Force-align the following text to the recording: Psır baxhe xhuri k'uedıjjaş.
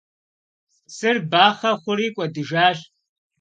Psır 0.87 1.15
baxhe 1.31 1.71
xhuri 1.81 2.07
k'uedıjjaş. 2.15 2.77